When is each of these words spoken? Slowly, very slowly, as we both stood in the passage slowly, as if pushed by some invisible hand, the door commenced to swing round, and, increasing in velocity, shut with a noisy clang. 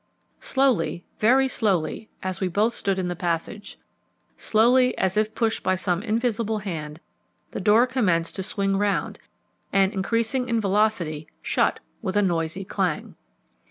Slowly, 0.39 1.05
very 1.19 1.47
slowly, 1.47 2.09
as 2.23 2.41
we 2.41 2.47
both 2.47 2.73
stood 2.73 2.97
in 2.97 3.07
the 3.07 3.15
passage 3.15 3.77
slowly, 4.35 4.97
as 4.97 5.15
if 5.15 5.35
pushed 5.35 5.61
by 5.61 5.75
some 5.75 6.01
invisible 6.01 6.57
hand, 6.57 6.99
the 7.51 7.59
door 7.61 7.85
commenced 7.85 8.35
to 8.37 8.41
swing 8.41 8.77
round, 8.79 9.19
and, 9.71 9.93
increasing 9.93 10.49
in 10.49 10.59
velocity, 10.59 11.27
shut 11.43 11.81
with 12.01 12.15
a 12.17 12.23
noisy 12.23 12.65
clang. 12.65 13.13